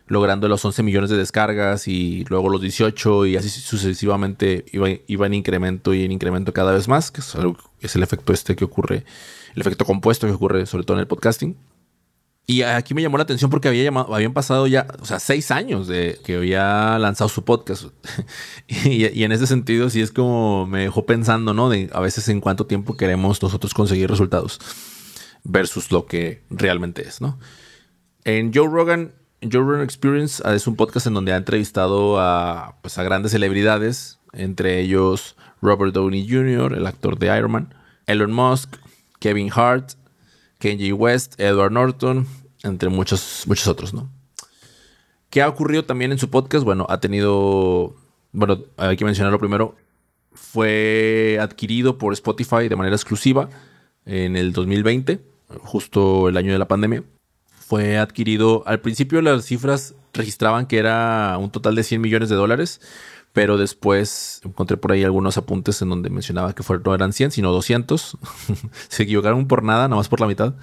logrando 0.07 0.49
los 0.49 0.65
11 0.65 0.83
millones 0.83 1.11
de 1.11 1.17
descargas 1.17 1.89
y 1.89 2.25
luego 2.29 2.49
los 2.49 2.61
18 2.61 3.27
y 3.27 3.37
así 3.37 3.49
sucesivamente 3.49 4.65
iba, 4.73 5.27
en 5.27 5.35
incremento 5.35 5.95
y 5.95 6.05
en 6.05 6.13
incremento 6.13 6.53
cada 6.53 6.73
vez 6.73 6.89
más, 6.89 7.11
que 7.11 7.21
es, 7.21 7.35
es 7.81 7.97
el 7.97 8.03
efecto 8.03 8.33
este 8.33 8.55
que 8.55 8.65
ocurre, 8.65 9.05
el 9.55 9.61
efecto 9.61 9.85
compuesto 9.85 10.27
que 10.27 10.33
ocurre 10.33 10.67
sobre 10.67 10.85
todo 10.85 10.97
en 10.97 11.03
el 11.03 11.07
podcasting. 11.07 11.57
Y 12.47 12.61
aquí 12.61 12.93
me 12.93 13.01
llamó 13.01 13.17
la 13.17 13.23
atención 13.23 13.51
porque 13.51 13.69
había 13.69 13.85
llamado, 13.85 14.15
habían 14.15 14.35
pasado 14.35 14.67
ya, 14.67 14.87
o 15.01 15.07
sea, 15.07 15.19
seis 15.19 15.51
años 15.51 15.89
de 15.89 16.21
que 16.27 16.37
había 16.37 16.99
lanzado 16.99 17.31
su 17.31 17.43
podcast. 17.43 17.85
y, 18.69 19.07
y, 19.07 19.25
en 19.25 19.33
ese 19.33 19.47
sentido, 19.47 19.89
sí 19.89 20.03
es 20.03 20.13
como 20.13 20.67
me 20.67 20.81
dejó 20.81 21.07
pensando, 21.07 21.55
¿no? 21.55 21.71
De 21.71 21.89
a 21.95 22.01
veces 22.01 22.29
en 22.29 22.43
cuánto 22.43 22.67
tiempo 22.67 22.99
queremos 22.99 23.43
nosotros 23.43 23.73
conseguir 23.73 24.11
resultados 24.11 24.61
versus 25.43 25.91
lo 25.91 26.05
que 26.05 26.43
realmente 26.51 27.01
es, 27.09 27.23
¿no? 27.23 27.39
En 28.25 28.53
Joe 28.53 28.69
Rogan 28.69 29.15
Joe 29.51 29.63
Rogan 29.63 29.83
Experience 29.83 30.43
ah, 30.45 30.55
es 30.55 30.67
un 30.67 30.77
podcast 30.77 31.07
en 31.07 31.15
donde 31.15 31.33
ha 31.33 31.37
entrevistado 31.37 32.19
a, 32.19 32.77
pues, 32.83 32.99
a 32.99 33.03
grandes 33.03 33.33
celebridades, 33.33 34.19
entre 34.33 34.81
ellos 34.81 35.37
Robert 35.61 35.95
Downey 35.95 36.29
Jr., 36.29 36.75
el 36.75 36.87
actor 36.87 37.19
de 37.19 37.37
Iron 37.37 37.53
Man, 37.53 37.75
Elon 38.07 38.33
Musk, 38.33 38.77
Kevin 39.21 39.51
Hart, 39.55 39.93
Kanye 40.59 40.93
West, 40.93 41.39
Edward 41.41 41.73
Norton, 41.73 42.27
entre 42.63 42.89
muchos, 42.89 43.45
muchos 43.47 43.67
otros, 43.67 43.93
¿no? 43.93 44.11
¿Qué 45.31 45.43
ha 45.43 45.49
ocurrido 45.49 45.85
también 45.85 46.13
en 46.13 46.19
su 46.19 46.31
podcast? 46.31 46.65
Bueno, 46.65 46.87
ha 46.89 47.01
tenido, 47.01 47.97
bueno, 48.33 48.65
hay 48.77 48.97
que 48.97 49.05
mencionarlo 49.05 49.39
primero, 49.39 49.77
fue 50.33 51.39
adquirido 51.41 51.99
por 51.99 52.13
Spotify 52.13 52.69
de 52.69 52.77
manera 52.77 52.97
exclusiva 52.97 53.51
en 54.07 54.37
el 54.37 54.53
2020, 54.53 55.21
justo 55.61 56.29
el 56.29 56.37
año 56.37 56.53
de 56.53 56.59
la 56.59 56.69
pandemia. 56.69 57.03
Fue 57.75 57.99
adquirido, 57.99 58.62
al 58.66 58.81
principio 58.81 59.21
las 59.21 59.47
cifras 59.47 59.97
registraban 60.12 60.66
que 60.66 60.78
era 60.78 61.37
un 61.40 61.50
total 61.50 61.75
de 61.75 61.83
100 61.83 62.00
millones 62.00 62.28
de 62.28 62.37
dólares, 62.37 62.81
pero 63.33 63.59
después 63.59 64.40
encontré 64.45 64.76
por 64.76 64.93
ahí 64.93 65.02
algunos 65.02 65.37
apuntes 65.38 65.83
en 65.83 65.88
donde 65.88 66.09
mencionaba 66.09 66.54
que 66.54 66.62
no 66.85 66.95
eran 66.95 67.12
100, 67.12 67.33
sino 67.33 67.50
200. 67.50 68.16
Se 68.88 69.02
equivocaron 69.02 69.49
por 69.49 69.64
nada, 69.64 69.88
nada 69.88 69.97
más 69.97 70.09
por 70.09 70.21
la 70.21 70.28
mitad. 70.28 70.54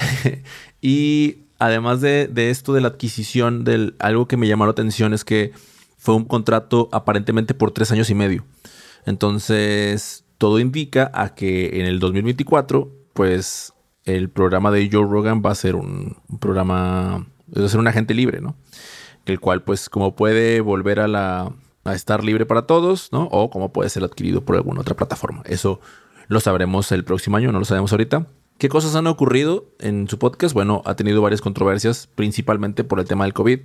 y 0.80 1.40
además 1.58 2.00
de, 2.00 2.30
esto 2.34 2.72
de 2.72 2.80
la 2.80 2.88
adquisición, 2.88 3.62
del, 3.64 3.94
algo 3.98 4.26
que 4.26 4.38
me 4.38 4.48
llamó 4.48 4.64
la 4.64 4.70
atención 4.70 5.12
es 5.12 5.26
que 5.26 5.52
fue 5.98 6.14
un 6.14 6.24
contrato 6.24 6.88
aparentemente 6.90 7.52
por 7.52 7.72
tres 7.72 7.92
años 7.92 8.08
y 8.08 8.14
medio. 8.14 8.46
Entonces, 9.04 10.24
todo 10.38 10.58
indica 10.58 11.10
a 11.12 11.34
que 11.34 11.80
en 11.80 11.84
el 11.84 12.00
2024, 12.00 12.90
pues 13.12 13.73
el 14.04 14.28
programa 14.28 14.70
de 14.70 14.88
Joe 14.90 15.06
Rogan 15.06 15.42
va 15.44 15.50
a 15.50 15.54
ser 15.54 15.76
un, 15.76 16.16
programa, 16.40 17.26
va 17.56 17.64
a 17.64 17.68
ser 17.68 17.80
un 17.80 17.86
agente 17.86 18.14
libre, 18.14 18.40
¿no? 18.40 18.56
El 19.26 19.40
cual, 19.40 19.62
pues, 19.62 19.88
como 19.88 20.14
puede 20.14 20.60
volver 20.60 21.00
a 21.00 21.08
la, 21.08 21.52
a 21.84 21.94
estar 21.94 22.22
libre 22.22 22.46
para 22.46 22.66
todos, 22.66 23.10
¿no? 23.12 23.24
O 23.30 23.50
cómo 23.50 23.72
puede 23.72 23.88
ser 23.88 24.04
adquirido 24.04 24.44
por 24.44 24.56
alguna 24.56 24.82
otra 24.82 24.94
plataforma. 24.94 25.42
Eso 25.46 25.80
lo 26.28 26.40
sabremos 26.40 26.92
el 26.92 27.04
próximo 27.04 27.36
año, 27.36 27.52
no 27.52 27.58
lo 27.58 27.64
sabemos 27.64 27.92
ahorita. 27.92 28.26
¿Qué 28.58 28.68
cosas 28.68 28.94
han 28.94 29.06
ocurrido 29.06 29.66
en 29.80 30.08
su 30.08 30.18
podcast? 30.18 30.54
Bueno, 30.54 30.82
ha 30.84 30.94
tenido 30.94 31.22
varias 31.22 31.40
controversias, 31.40 32.06
principalmente 32.14 32.84
por 32.84 33.00
el 33.00 33.06
tema 33.06 33.24
del 33.24 33.32
COVID, 33.32 33.60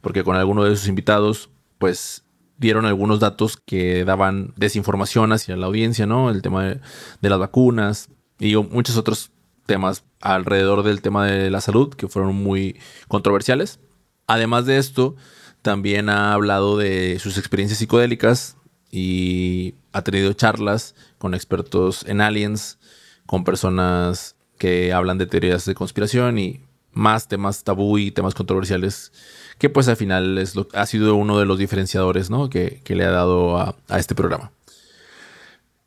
porque 0.00 0.22
con 0.22 0.36
alguno 0.36 0.64
de 0.64 0.76
sus 0.76 0.88
invitados, 0.88 1.50
pues 1.78 2.24
dieron 2.58 2.84
algunos 2.84 3.20
datos 3.20 3.56
que 3.56 4.04
daban 4.04 4.52
desinformación 4.56 5.32
hacia 5.32 5.56
la 5.56 5.66
audiencia, 5.66 6.06
¿no? 6.06 6.30
El 6.30 6.42
tema 6.42 6.64
de, 6.64 6.80
de 7.20 7.30
las 7.30 7.38
vacunas 7.38 8.10
y 8.38 8.54
muchos 8.54 8.96
otros 8.96 9.32
temas 9.66 10.04
alrededor 10.20 10.82
del 10.82 11.02
tema 11.02 11.26
de 11.26 11.50
la 11.50 11.60
salud 11.60 11.94
que 11.94 12.08
fueron 12.08 12.34
muy 12.34 12.78
controversiales. 13.08 13.80
Además 14.26 14.66
de 14.66 14.78
esto, 14.78 15.16
también 15.62 16.08
ha 16.08 16.32
hablado 16.32 16.76
de 16.76 17.18
sus 17.18 17.38
experiencias 17.38 17.78
psicodélicas 17.78 18.56
y 18.90 19.74
ha 19.92 20.02
tenido 20.02 20.32
charlas 20.32 20.94
con 21.18 21.34
expertos 21.34 22.04
en 22.06 22.20
aliens, 22.20 22.78
con 23.26 23.44
personas 23.44 24.36
que 24.58 24.92
hablan 24.92 25.18
de 25.18 25.26
teorías 25.26 25.64
de 25.64 25.74
conspiración 25.74 26.38
y 26.38 26.60
más 26.92 27.28
temas 27.28 27.64
tabú 27.64 27.98
y 27.98 28.10
temas 28.10 28.34
controversiales 28.34 29.12
que 29.58 29.68
pues 29.68 29.88
al 29.88 29.96
final 29.96 30.38
es 30.38 30.56
lo, 30.56 30.66
ha 30.72 30.86
sido 30.86 31.14
uno 31.14 31.38
de 31.38 31.44
los 31.44 31.58
diferenciadores 31.58 32.30
¿no? 32.30 32.48
que, 32.48 32.82
le 32.86 33.04
ha 33.04 33.10
dado 33.10 33.58
a, 33.58 33.76
este 33.98 34.14
programa. 34.14 34.52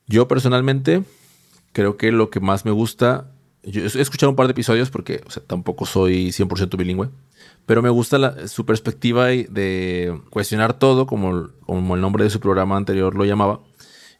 Yo 0.07 0.27
personalmente 0.27 1.03
creo 1.71 1.97
que 1.97 2.11
lo 2.11 2.29
que 2.29 2.39
más 2.39 2.65
me 2.65 2.71
gusta, 2.71 3.31
yo 3.63 3.81
he 3.83 4.01
escuchado 4.01 4.29
un 4.29 4.35
par 4.35 4.47
de 4.47 4.51
episodios 4.51 4.89
porque 4.89 5.23
tampoco 5.47 5.85
soy 5.85 6.29
100% 6.29 6.77
bilingüe, 6.77 7.09
pero 7.65 7.81
me 7.81 7.89
gusta 7.89 8.47
su 8.47 8.65
perspectiva 8.65 9.27
de 9.27 10.19
cuestionar 10.29 10.73
todo, 10.73 11.07
como, 11.07 11.49
como 11.65 11.95
el 11.95 12.01
nombre 12.01 12.23
de 12.23 12.29
su 12.29 12.39
programa 12.39 12.75
anterior 12.75 13.15
lo 13.15 13.25
llamaba, 13.25 13.61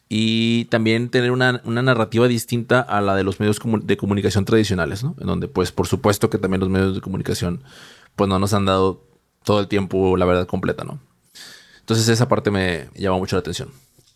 y 0.08 0.66
también 0.66 1.10
tener 1.10 1.32
una, 1.32 1.62
narrativa 1.66 2.28
distinta 2.28 2.80
a 2.80 3.02
la 3.02 3.16
de 3.16 3.24
los 3.24 3.40
medios 3.40 3.60
de 3.84 3.98
comunicación 3.98 4.46
tradicionales, 4.46 5.04
¿no? 5.04 5.16
En 5.20 5.28
donde, 5.28 5.48
pues, 5.48 5.72
por 5.72 5.88
supuesto 5.88 6.30
que 6.30 6.38
también 6.38 6.60
los 6.60 6.70
medios 6.70 6.96
de 6.96 7.02
comunicación, 7.02 7.64
pues, 8.16 8.30
no 8.30 8.38
nos 8.38 8.54
han 8.54 8.66
dado 8.66 9.08
todo 9.44 9.60
el 9.60 9.68
tiempo 9.68 10.16
la 10.16 10.26
verdad 10.26 10.46
completa, 10.46 10.84
¿no? 10.84 11.00
Entonces 11.80 12.08
esa 12.08 12.28
parte 12.30 12.52
me 12.52 12.90
llama 12.96 13.18
mucho 13.18 13.36
la 13.36 13.42
atención. 13.42 13.70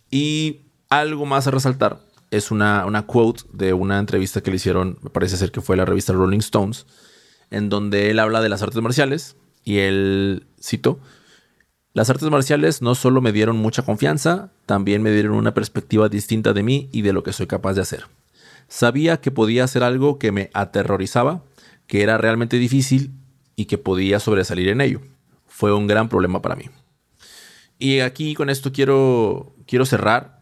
Y 0.09 0.61
algo 0.89 1.25
más 1.25 1.47
a 1.47 1.51
resaltar 1.51 1.99
es 2.31 2.51
una, 2.51 2.85
una 2.85 3.05
quote 3.05 3.43
de 3.53 3.73
una 3.73 3.99
entrevista 3.99 4.41
que 4.41 4.51
le 4.51 4.57
hicieron, 4.57 4.99
me 5.01 5.09
parece 5.09 5.37
ser 5.37 5.51
que 5.51 5.61
fue 5.61 5.77
la 5.77 5.85
revista 5.85 6.13
Rolling 6.13 6.39
Stones, 6.39 6.85
en 7.49 7.69
donde 7.69 8.09
él 8.09 8.19
habla 8.19 8.41
de 8.41 8.49
las 8.49 8.61
artes 8.61 8.81
marciales 8.81 9.35
y 9.63 9.79
él 9.79 10.47
citó, 10.59 10.99
las 11.97 12.11
artes 12.11 12.29
marciales 12.29 12.83
no 12.83 12.93
solo 12.93 13.21
me 13.21 13.31
dieron 13.31 13.57
mucha 13.57 13.81
confianza, 13.81 14.51
también 14.67 15.01
me 15.01 15.09
dieron 15.09 15.33
una 15.33 15.55
perspectiva 15.55 16.09
distinta 16.09 16.53
de 16.53 16.61
mí 16.61 16.89
y 16.91 17.01
de 17.01 17.11
lo 17.11 17.23
que 17.23 17.33
soy 17.33 17.47
capaz 17.47 17.73
de 17.73 17.81
hacer. 17.81 18.05
Sabía 18.67 19.19
que 19.19 19.31
podía 19.31 19.63
hacer 19.63 19.81
algo 19.81 20.19
que 20.19 20.31
me 20.31 20.51
aterrorizaba, 20.53 21.43
que 21.87 22.03
era 22.03 22.19
realmente 22.19 22.57
difícil 22.57 23.13
y 23.55 23.65
que 23.65 23.79
podía 23.79 24.19
sobresalir 24.19 24.67
en 24.67 24.81
ello. 24.81 25.01
Fue 25.47 25.73
un 25.73 25.87
gran 25.87 26.07
problema 26.07 26.39
para 26.39 26.55
mí. 26.55 26.65
Y 27.79 28.01
aquí 28.01 28.35
con 28.35 28.51
esto 28.51 28.71
quiero, 28.71 29.55
quiero 29.65 29.83
cerrar. 29.83 30.36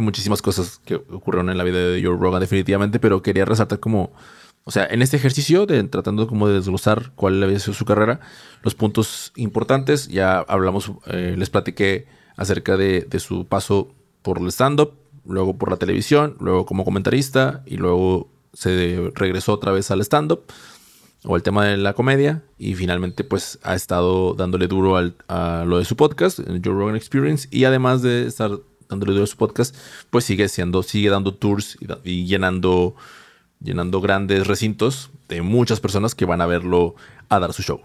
Muchísimas 0.00 0.42
cosas 0.42 0.80
que 0.84 0.96
ocurrieron 0.96 1.50
en 1.50 1.58
la 1.58 1.64
vida 1.64 1.78
de 1.78 2.02
Joe 2.02 2.16
Rogan 2.16 2.40
definitivamente, 2.40 2.98
pero 2.98 3.22
quería 3.22 3.44
resaltar 3.44 3.80
como 3.80 4.12
o 4.68 4.72
sea, 4.72 4.84
en 4.90 5.00
este 5.00 5.16
ejercicio 5.16 5.64
de 5.64 5.84
tratando 5.84 6.26
como 6.26 6.48
de 6.48 6.54
desglosar 6.54 7.12
cuál 7.14 7.40
había 7.40 7.60
sido 7.60 7.72
su 7.72 7.84
carrera, 7.84 8.18
los 8.64 8.74
puntos 8.74 9.32
importantes, 9.36 10.08
ya 10.08 10.40
hablamos, 10.40 10.90
eh, 11.06 11.36
les 11.38 11.50
platiqué 11.50 12.08
acerca 12.36 12.76
de, 12.76 13.06
su 13.20 13.46
paso 13.46 13.94
por 14.22 14.38
el 14.38 14.48
stand-up, 14.48 14.94
luego 15.24 15.56
por 15.56 15.70
la 15.70 15.76
televisión, 15.76 16.36
luego 16.40 16.66
como 16.66 16.84
comentarista 16.84 17.62
y 17.64 17.76
luego 17.76 18.28
se 18.54 19.12
regresó 19.14 19.52
otra 19.52 19.70
vez 19.70 19.92
al 19.92 20.00
stand-up 20.00 20.42
o 21.22 21.36
el 21.36 21.44
tema 21.44 21.64
de 21.64 21.76
la 21.76 21.92
comedia 21.92 22.42
y 22.58 22.74
finalmente 22.74 23.22
pues 23.22 23.60
ha 23.62 23.76
estado 23.76 24.34
dándole 24.34 24.66
duro 24.66 24.96
a 24.96 25.64
lo 25.64 25.78
de 25.78 25.84
su 25.84 25.94
podcast, 25.94 26.40
Joe 26.40 26.74
Rogan 26.74 26.96
Experience 26.96 27.46
y 27.52 27.66
además 27.66 28.02
de 28.02 28.26
estar 28.26 28.50
dándole 28.88 29.12
duro 29.12 29.24
a 29.24 29.26
su 29.26 29.36
podcast, 29.36 29.74
pues 30.10 30.24
sigue 30.24 30.48
siendo, 30.48 30.82
sigue 30.82 31.10
dando 31.10 31.34
tours 31.34 31.78
y 32.04 32.26
llenando 32.26 32.96
llenando 33.60 34.00
grandes 34.00 34.46
recintos 34.46 35.10
de 35.28 35.42
muchas 35.42 35.80
personas 35.80 36.14
que 36.14 36.24
van 36.24 36.40
a 36.40 36.46
verlo 36.46 36.94
a 37.28 37.38
dar 37.38 37.52
su 37.52 37.62
show. 37.62 37.80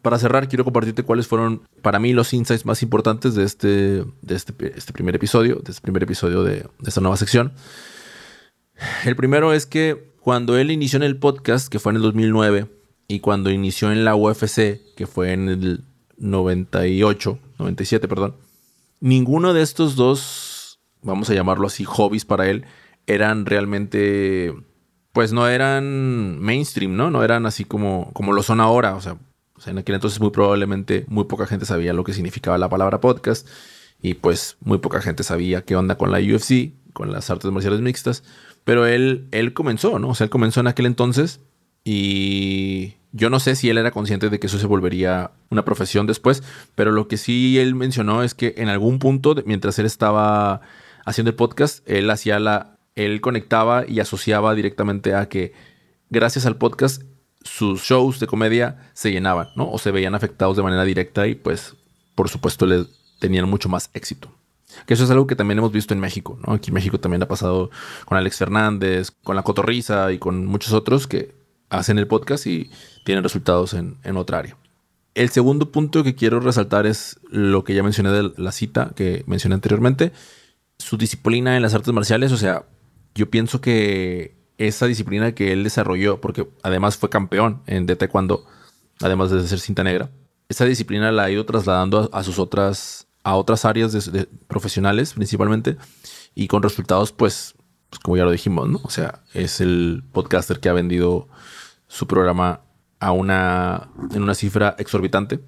Para 0.00 0.18
cerrar, 0.18 0.48
quiero 0.48 0.64
compartirte 0.64 1.04
cuáles 1.04 1.28
fueron 1.28 1.62
para 1.80 2.00
mí 2.00 2.12
los 2.12 2.32
insights 2.32 2.66
más 2.66 2.82
importantes 2.82 3.34
de 3.34 3.44
este, 3.44 3.68
de 4.22 4.34
este, 4.34 4.54
este 4.76 4.92
primer 4.92 5.14
episodio, 5.14 5.56
de 5.56 5.70
este 5.70 5.82
primer 5.82 6.02
episodio 6.02 6.42
de, 6.42 6.66
esta 6.84 7.00
nueva 7.00 7.16
sección. 7.16 7.52
El 9.04 9.14
primero 9.14 9.52
es 9.52 9.66
que 9.66 10.10
cuando 10.20 10.56
él 10.56 10.70
inició 10.72 10.96
en 10.96 11.04
el 11.04 11.18
podcast, 11.18 11.68
que 11.68 11.78
fue 11.78 11.90
en 11.90 11.96
el 11.96 12.02
2009, 12.02 12.66
y 13.06 13.20
cuando 13.20 13.50
inició 13.50 13.92
en 13.92 14.04
la 14.04 14.16
UFC, 14.16 14.80
que 14.96 15.06
fue 15.06 15.32
en 15.32 15.48
el 15.48 15.84
98, 16.18 17.38
97, 17.58 18.08
perdón, 18.08 18.34
ninguno 19.02 19.52
de 19.52 19.62
estos 19.62 19.96
dos, 19.96 20.80
vamos 21.02 21.28
a 21.28 21.34
llamarlo 21.34 21.66
así, 21.66 21.84
hobbies 21.84 22.24
para 22.24 22.48
él, 22.48 22.64
eran 23.06 23.44
realmente 23.44 24.54
pues 25.12 25.32
no 25.32 25.46
eran 25.46 26.40
mainstream, 26.40 26.96
¿no? 26.96 27.10
No 27.10 27.22
eran 27.22 27.44
así 27.44 27.64
como, 27.66 28.10
como 28.14 28.32
lo 28.32 28.42
son 28.42 28.60
ahora. 28.60 28.94
O 28.94 29.00
sea, 29.00 29.18
en 29.66 29.78
aquel 29.78 29.96
entonces 29.96 30.20
muy 30.20 30.30
probablemente 30.30 31.04
muy 31.08 31.24
poca 31.24 31.46
gente 31.46 31.66
sabía 31.66 31.92
lo 31.92 32.04
que 32.04 32.14
significaba 32.14 32.56
la 32.58 32.70
palabra 32.70 33.00
podcast 33.00 33.46
y 34.00 34.14
pues 34.14 34.56
muy 34.60 34.78
poca 34.78 35.02
gente 35.02 35.22
sabía 35.22 35.62
qué 35.62 35.76
onda 35.76 35.96
con 35.96 36.10
la 36.10 36.18
UFC, 36.18 36.72
con 36.92 37.12
las 37.12 37.28
artes 37.28 37.50
marciales 37.50 37.80
mixtas. 37.80 38.24
Pero 38.64 38.86
él, 38.86 39.26
él 39.32 39.52
comenzó, 39.52 39.98
¿no? 39.98 40.10
O 40.10 40.14
sea, 40.14 40.24
él 40.24 40.30
comenzó 40.30 40.60
en 40.60 40.68
aquel 40.68 40.86
entonces 40.86 41.40
y 41.84 42.94
yo 43.12 43.28
no 43.30 43.40
sé 43.40 43.54
si 43.54 43.68
él 43.68 43.78
era 43.78 43.90
consciente 43.90 44.30
de 44.30 44.40
que 44.40 44.46
eso 44.46 44.58
se 44.58 44.66
volvería 44.66 45.32
una 45.50 45.64
profesión 45.64 46.06
después, 46.06 46.42
pero 46.74 46.92
lo 46.92 47.08
que 47.08 47.18
sí 47.18 47.58
él 47.58 47.74
mencionó 47.74 48.22
es 48.22 48.34
que 48.34 48.54
en 48.56 48.68
algún 48.68 48.98
punto, 48.98 49.34
mientras 49.44 49.78
él 49.78 49.86
estaba 49.86 50.62
haciendo 51.04 51.30
el 51.30 51.36
podcast, 51.36 51.88
él 51.88 52.08
hacía 52.10 52.40
la, 52.40 52.78
él 52.96 53.20
conectaba 53.20 53.84
y 53.86 54.00
asociaba 54.00 54.54
directamente 54.54 55.14
a 55.14 55.28
que 55.28 55.52
gracias 56.08 56.46
al 56.46 56.56
podcast 56.56 57.02
sus 57.44 57.82
shows 57.82 58.18
de 58.20 58.26
comedia 58.26 58.90
se 58.94 59.10
llenaban, 59.10 59.48
¿no? 59.56 59.70
O 59.70 59.78
se 59.78 59.90
veían 59.90 60.14
afectados 60.14 60.56
de 60.56 60.62
manera 60.62 60.84
directa 60.84 61.26
y 61.26 61.34
pues 61.34 61.74
por 62.14 62.28
supuesto 62.28 62.66
le 62.66 62.86
tenían 63.18 63.48
mucho 63.48 63.68
más 63.68 63.90
éxito. 63.94 64.30
Que 64.86 64.94
eso 64.94 65.04
es 65.04 65.10
algo 65.10 65.26
que 65.26 65.36
también 65.36 65.58
hemos 65.58 65.72
visto 65.72 65.92
en 65.92 66.00
México, 66.00 66.38
¿no? 66.46 66.54
Aquí 66.54 66.70
en 66.70 66.74
México 66.74 66.98
también 66.98 67.22
ha 67.22 67.28
pasado 67.28 67.70
con 68.06 68.16
Alex 68.16 68.38
Fernández, 68.38 69.10
con 69.10 69.36
La 69.36 69.42
Cotorriza 69.42 70.12
y 70.12 70.18
con 70.18 70.46
muchos 70.46 70.72
otros 70.72 71.06
que 71.06 71.34
hacen 71.68 71.98
el 71.98 72.06
podcast 72.06 72.46
y 72.46 72.70
tienen 73.04 73.24
resultados 73.24 73.74
en, 73.74 73.98
en 74.04 74.16
otra 74.16 74.38
área. 74.38 74.56
El 75.14 75.28
segundo 75.28 75.70
punto 75.70 76.02
que 76.02 76.14
quiero 76.14 76.40
resaltar 76.40 76.86
es 76.86 77.20
lo 77.30 77.64
que 77.64 77.74
ya 77.74 77.82
mencioné 77.82 78.10
de 78.10 78.32
la 78.36 78.52
cita 78.52 78.92
que 78.96 79.24
mencioné 79.26 79.54
anteriormente, 79.54 80.12
su 80.78 80.96
disciplina 80.96 81.56
en 81.56 81.62
las 81.62 81.74
artes 81.74 81.92
marciales, 81.92 82.32
o 82.32 82.36
sea, 82.36 82.64
yo 83.14 83.30
pienso 83.30 83.60
que 83.60 84.36
esa 84.58 84.86
disciplina 84.86 85.32
que 85.32 85.52
él 85.52 85.64
desarrolló, 85.64 86.20
porque 86.20 86.48
además 86.62 86.96
fue 86.96 87.10
campeón 87.10 87.62
en 87.66 87.86
de 87.86 87.96
taekwondo, 87.96 88.44
además 89.00 89.30
de 89.30 89.46
ser 89.46 89.60
cinta 89.60 89.84
negra. 89.84 90.10
Esa 90.48 90.64
disciplina 90.64 91.12
la 91.12 91.24
ha 91.24 91.30
ido 91.30 91.44
trasladando 91.46 92.10
a, 92.12 92.22
sus 92.22 92.38
otras, 92.38 93.06
a 93.22 93.36
otras 93.36 93.64
áreas 93.64 94.10
profesionales 94.46 95.14
principalmente 95.14 95.76
y 96.34 96.48
con 96.48 96.62
resultados 96.62 97.12
pues, 97.12 97.54
pues, 97.90 98.00
como 98.00 98.16
ya 98.16 98.24
lo 98.24 98.30
dijimos, 98.30 98.68
¿no? 98.68 98.80
O 98.84 98.90
sea, 98.90 99.22
es 99.34 99.60
el 99.60 100.04
podcaster 100.12 100.60
que 100.60 100.68
ha 100.68 100.72
vendido 100.72 101.28
su 101.88 102.06
programa 102.06 102.60
a 103.02 103.10
una, 103.10 103.88
en 104.14 104.22
una 104.22 104.34
cifra 104.34 104.76
exorbitante. 104.78 105.40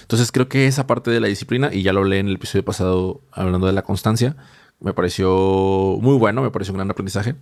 Entonces 0.00 0.32
creo 0.32 0.48
que 0.48 0.66
esa 0.66 0.86
parte 0.86 1.10
de 1.10 1.20
la 1.20 1.28
disciplina, 1.28 1.68
y 1.70 1.82
ya 1.82 1.92
lo 1.92 2.04
leí 2.04 2.20
en 2.20 2.28
el 2.28 2.36
episodio 2.36 2.64
pasado 2.64 3.20
hablando 3.32 3.66
de 3.66 3.74
la 3.74 3.82
constancia, 3.82 4.34
me 4.80 4.94
pareció 4.94 5.98
muy 6.00 6.16
bueno, 6.16 6.42
me 6.42 6.50
pareció 6.50 6.72
un 6.72 6.78
gran 6.78 6.90
aprendizaje. 6.90 7.34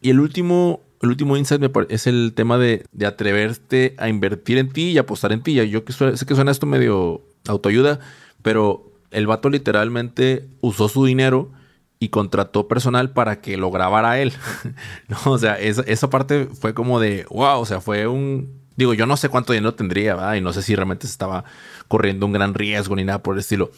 Y 0.00 0.08
el 0.08 0.20
último, 0.20 0.80
el 1.02 1.10
último 1.10 1.36
insight 1.36 1.62
es 1.90 2.06
el 2.06 2.32
tema 2.34 2.56
de, 2.56 2.86
de, 2.92 3.04
atreverte 3.04 3.94
a 3.98 4.08
invertir 4.08 4.56
en 4.56 4.70
ti 4.70 4.92
y 4.92 4.98
apostar 4.98 5.32
en 5.32 5.42
ti. 5.42 5.54
Yo 5.68 5.84
que 5.84 5.92
sé 5.92 6.26
que 6.26 6.34
suena 6.34 6.50
esto 6.50 6.64
medio 6.64 7.20
autoayuda, 7.46 8.00
pero 8.40 8.90
el 9.10 9.26
vato 9.26 9.50
literalmente 9.50 10.48
usó 10.62 10.88
su 10.88 11.04
dinero 11.04 11.50
y 11.98 12.08
contrató 12.08 12.68
personal 12.68 13.12
para 13.12 13.42
que 13.42 13.58
lo 13.58 13.70
grabara 13.70 14.18
él. 14.18 14.32
no, 15.08 15.18
o 15.30 15.36
sea, 15.36 15.58
esa, 15.60 15.82
esa, 15.82 16.08
parte 16.08 16.46
fue 16.46 16.72
como 16.72 17.00
de, 17.00 17.26
wow, 17.28 17.60
o 17.60 17.66
sea, 17.66 17.82
fue 17.82 18.06
un... 18.06 18.61
Digo, 18.76 18.94
yo 18.94 19.06
no 19.06 19.16
sé 19.16 19.28
cuánto 19.28 19.52
dinero 19.52 19.74
tendría. 19.74 20.36
Y 20.36 20.40
no 20.40 20.52
sé 20.52 20.62
si 20.62 20.74
realmente 20.74 21.06
se 21.06 21.12
estaba 21.12 21.44
corriendo 21.88 22.26
un 22.26 22.32
gran 22.32 22.54
riesgo 22.54 22.96
ni 22.96 23.04
nada 23.04 23.22
por 23.22 23.34
el 23.34 23.40
estilo. 23.40 23.70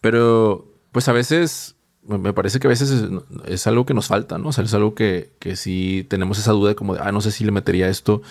Pero, 0.00 0.72
pues 0.92 1.08
a 1.08 1.12
veces 1.12 1.76
me 2.06 2.32
parece 2.32 2.60
que 2.60 2.68
a 2.68 2.70
veces 2.70 3.04
es, 3.46 3.66
algo 3.66 3.84
que 3.84 3.94
nos 3.94 4.06
falta, 4.06 4.38
¿no? 4.38 4.48
O 4.48 4.52
sea, 4.52 4.64
es 4.64 4.74
algo 4.74 4.94
que, 4.94 5.32
que 5.38 5.56
sí 5.56 6.06
tenemos 6.08 6.38
esa 6.38 6.52
duda 6.52 6.70
de 6.70 6.76
como, 6.76 6.94
de, 6.94 7.00
ah, 7.02 7.12
no 7.12 7.20
sé 7.20 7.32
si 7.32 7.44
le 7.44 7.50
metería 7.50 7.88
esto. 7.88 8.22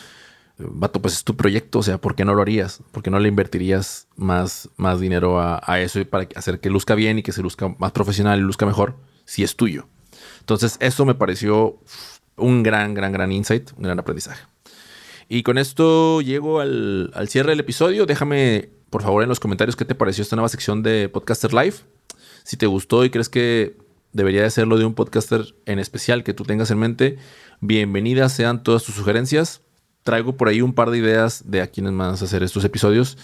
Vato, 0.57 1.01
pues 1.01 1.15
es 1.15 1.23
tu 1.25 1.35
proyecto, 1.35 1.79
o 1.79 1.83
sea, 1.83 1.99
¿por 1.99 2.15
qué 2.15 2.23
no 2.23 2.33
lo 2.33 2.41
harías? 2.41 2.81
¿Por 2.91 3.03
qué 3.03 3.11
no 3.11 3.19
le 3.19 3.27
invertirías 3.27 4.07
más, 4.15 4.69
más 4.77 5.01
dinero 5.01 5.41
a, 5.41 5.61
a 5.61 5.81
eso 5.81 6.03
para 6.05 6.29
hacer 6.35 6.61
que 6.61 6.69
luzca 6.69 6.95
bien 6.95 7.19
y 7.19 7.23
que 7.23 7.33
se 7.33 7.41
luzca 7.41 7.75
más 7.77 7.91
profesional 7.91 8.39
y 8.39 8.43
luzca 8.43 8.65
mejor 8.65 8.95
si 9.25 9.43
es 9.43 9.57
tuyo? 9.57 9.87
Entonces, 10.39 10.77
eso 10.79 11.05
me 11.05 11.15
pareció 11.15 11.77
un 12.37 12.63
gran, 12.63 12.93
gran, 12.93 13.11
gran 13.11 13.31
insight, 13.31 13.71
un 13.75 13.83
gran 13.83 13.99
aprendizaje. 13.99 14.45
Y 15.27 15.43
con 15.43 15.57
esto 15.57 16.21
llego 16.21 16.59
al, 16.59 17.11
al 17.13 17.27
cierre 17.29 17.51
del 17.51 17.59
episodio. 17.59 18.05
Déjame, 18.05 18.69
por 18.89 19.01
favor, 19.01 19.23
en 19.23 19.29
los 19.29 19.39
comentarios 19.39 19.75
qué 19.75 19.85
te 19.85 19.95
pareció 19.95 20.21
esta 20.21 20.35
nueva 20.35 20.49
sección 20.49 20.83
de 20.83 21.09
Podcaster 21.09 21.53
Live. 21.53 21.77
Si 22.43 22.57
te 22.57 22.67
gustó 22.67 23.03
y 23.03 23.09
crees 23.09 23.29
que 23.29 23.75
debería 24.15 24.43
de 24.43 24.49
ser 24.49 24.65
lo 24.65 24.77
de 24.77 24.85
un 24.85 24.93
podcaster 24.93 25.55
en 25.65 25.77
especial 25.77 26.23
que 26.23 26.33
tú 26.33 26.45
tengas 26.45 26.71
en 26.71 26.79
mente, 26.79 27.17
bienvenidas 27.59 28.31
sean 28.31 28.63
todas 28.63 28.83
tus 28.83 28.95
sugerencias. 28.95 29.61
Traigo 30.03 30.37
por 30.37 30.47
ahí 30.47 30.61
un 30.61 30.73
par 30.73 30.89
de 30.89 30.99
ideas 30.99 31.43
de 31.51 31.61
a 31.61 31.67
quienes 31.67 31.91
más 31.91 32.21
hacer 32.21 32.41
estos 32.41 32.63
episodios. 32.63 33.17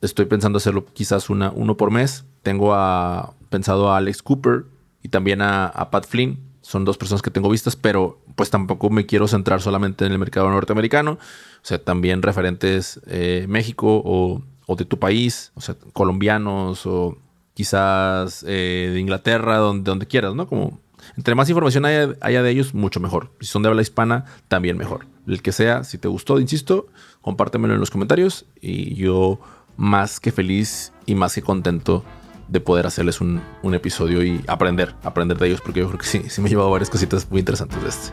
estoy 0.00 0.24
pensando 0.24 0.56
hacerlo 0.56 0.84
quizás 0.86 1.30
una, 1.30 1.50
uno 1.50 1.76
por 1.76 1.92
mes. 1.92 2.24
Tengo 2.42 2.74
a, 2.74 3.34
pensado 3.50 3.92
a 3.92 3.98
Alex 3.98 4.22
Cooper 4.22 4.64
y 5.02 5.10
también 5.10 5.42
a, 5.42 5.88
Pat 5.92 6.06
Flynn. 6.06 6.40
Son 6.60 6.84
dos 6.84 6.98
personas 6.98 7.22
que 7.22 7.30
tengo 7.30 7.48
vistas, 7.48 7.76
pero 7.76 8.20
pues 8.34 8.50
tampoco 8.50 8.90
me 8.90 9.06
quiero 9.06 9.28
centrar 9.28 9.60
solamente 9.60 10.04
en 10.06 10.12
el 10.12 10.18
mercado 10.18 10.50
norteamericano. 10.50 11.12
O 11.12 11.18
sea, 11.62 11.82
también 11.82 12.22
referentes 12.22 13.00
eh, 13.06 13.46
México 13.48 14.02
o, 14.04 14.42
o 14.66 14.76
de 14.76 14.84
tu 14.84 14.98
país, 14.98 15.52
o 15.54 15.60
sea, 15.60 15.76
colombianos 15.92 16.86
o 16.86 17.18
quizás 17.54 18.44
eh, 18.48 18.90
de 18.92 19.00
Inglaterra, 19.00 19.58
donde, 19.58 19.90
donde 19.90 20.06
quieras, 20.06 20.34
¿no? 20.34 20.46
Como 20.46 20.80
entre 21.16 21.34
más 21.34 21.48
información 21.48 21.84
haya, 21.84 22.42
de 22.42 22.50
ellos, 22.50 22.74
mucho 22.74 23.00
mejor. 23.00 23.30
Si 23.40 23.46
son 23.46 23.62
de 23.62 23.68
habla 23.68 23.82
hispana, 23.82 24.26
también 24.48 24.76
mejor. 24.76 25.06
El 25.26 25.42
que 25.42 25.52
sea, 25.52 25.84
si 25.84 25.98
te 25.98 26.08
gustó, 26.08 26.40
insisto, 26.40 26.86
compártemelo 27.20 27.74
en 27.74 27.80
los 27.80 27.90
comentarios 27.90 28.46
y 28.60 28.94
yo 28.94 29.40
más 29.76 30.20
que 30.20 30.32
feliz 30.32 30.92
y 31.06 31.14
más 31.14 31.34
que 31.34 31.42
contento 31.42 32.04
de 32.50 32.60
poder 32.60 32.86
hacerles 32.86 33.20
un, 33.20 33.40
episodio 33.72 34.24
y 34.24 34.42
aprender, 34.48 34.94
aprender 35.02 35.38
de 35.38 35.46
ellos, 35.46 35.60
porque 35.60 35.80
yo 35.80 35.86
creo 35.86 35.98
que 35.98 36.06
sí, 36.06 36.24
sí 36.28 36.40
me 36.40 36.48
he 36.48 36.50
llevado 36.50 36.70
varias 36.70 36.90
cositas 36.90 37.30
muy 37.30 37.38
interesantes 37.40 37.80
de 37.82 37.88
este. 37.88 38.12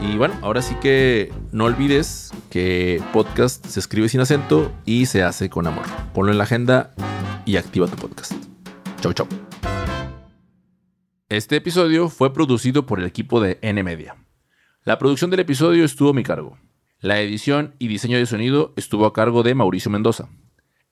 Y 0.00 0.16
bueno, 0.16 0.34
ahora 0.40 0.62
sí 0.62 0.76
que 0.80 1.32
no 1.52 1.64
olvides 1.64 2.32
que 2.48 3.02
podcast 3.12 3.66
se 3.66 3.80
escribe 3.80 4.08
sin 4.08 4.20
acento 4.20 4.72
y 4.86 5.06
se 5.06 5.22
hace 5.22 5.50
con 5.50 5.66
amor. 5.66 5.84
Ponlo 6.14 6.32
en 6.32 6.38
la 6.38 6.44
agenda 6.44 6.94
y 7.44 7.56
activa 7.56 7.86
tu 7.86 7.96
podcast. 7.96 8.32
Chau, 9.00 9.12
chau. 9.12 9.26
Este 11.28 11.56
episodio 11.56 12.08
fue 12.08 12.32
producido 12.32 12.86
por 12.86 12.98
el 12.98 13.06
equipo 13.06 13.40
de 13.40 13.58
N 13.62 13.82
Media. 13.82 14.16
La 14.84 14.98
producción 14.98 15.30
del 15.30 15.40
episodio 15.40 15.84
estuvo 15.84 16.10
a 16.10 16.14
mi 16.14 16.22
cargo. 16.22 16.58
La 17.00 17.20
edición 17.20 17.74
y 17.78 17.88
diseño 17.88 18.18
de 18.18 18.26
sonido 18.26 18.72
estuvo 18.76 19.04
a 19.04 19.12
cargo 19.12 19.42
de 19.42 19.54
Mauricio 19.54 19.90
Mendoza. 19.90 20.28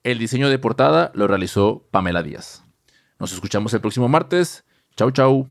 El 0.04 0.18
diseño 0.18 0.48
de 0.48 0.58
portada 0.58 1.10
lo 1.14 1.26
realizó 1.26 1.88
Pamela 1.90 2.22
Díaz. 2.22 2.64
Nos 3.18 3.32
escuchamos 3.32 3.74
el 3.74 3.80
próximo 3.80 4.08
martes. 4.08 4.64
Chau, 4.96 5.10
chau. 5.10 5.48